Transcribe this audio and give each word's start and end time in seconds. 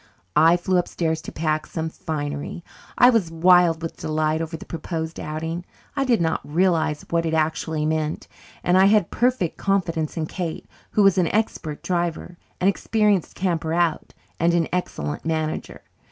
I 0.35 0.57
flew 0.57 0.77
upstairs 0.79 1.21
to 1.21 1.31
pack 1.31 1.67
some 1.67 1.87
finery. 1.91 2.63
I 2.97 3.11
was 3.11 3.29
wild 3.29 3.83
with 3.83 3.97
delight 3.97 4.41
over 4.41 4.57
the 4.57 4.65
proposed 4.65 5.19
outing. 5.19 5.63
I 5.95 6.05
did 6.05 6.19
not 6.19 6.41
realize 6.43 7.05
what 7.11 7.23
it 7.23 7.35
actually 7.35 7.85
meant, 7.85 8.27
and 8.63 8.79
I 8.79 8.85
had 8.85 9.11
perfect 9.11 9.57
confidence 9.59 10.17
in 10.17 10.25
Kate, 10.25 10.65
who 10.89 11.03
was 11.03 11.19
an 11.19 11.27
expert 11.27 11.83
driver, 11.83 12.39
an 12.59 12.67
experienced 12.67 13.35
camper 13.35 13.73
out, 13.75 14.15
and 14.39 14.55
an 14.55 14.67
excellent 14.73 15.23
manager. 15.23 15.83